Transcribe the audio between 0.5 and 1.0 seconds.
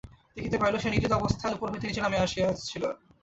pile, সে